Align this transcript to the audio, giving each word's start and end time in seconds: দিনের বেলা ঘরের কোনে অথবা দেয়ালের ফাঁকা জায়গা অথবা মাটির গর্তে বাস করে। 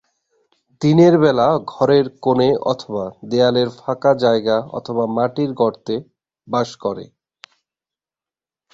দিনের 0.81 1.13
বেলা 1.17 1.47
ঘরের 1.67 2.05
কোনে 2.23 2.49
অথবা 2.71 3.05
দেয়ালের 3.29 3.69
ফাঁকা 3.79 4.11
জায়গা 4.23 4.57
অথবা 4.77 5.03
মাটির 5.15 5.51
গর্তে 5.53 5.95
বাস 6.47 6.69
করে। 6.83 7.05